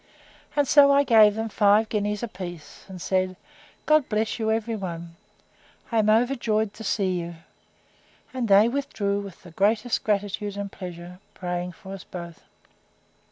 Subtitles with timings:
[0.55, 3.35] And so I gave them five guineas a piece, and said,
[3.85, 5.15] God bless you every one!
[5.91, 7.35] I am overjoyed to see you!
[8.33, 12.41] And they withdrew with the greatest gratitude and pleasure, praying for us both.